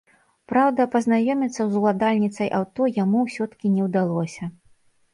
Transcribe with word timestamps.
Праўда, 0.51 0.87
пазнаёміцца 0.95 1.61
з 1.75 1.79
уладальніцай 1.83 2.49
аўто 2.63 2.91
яму 3.03 3.17
ўсё-ткі 3.31 3.75
не 3.79 3.89
ўдалося. 3.89 4.55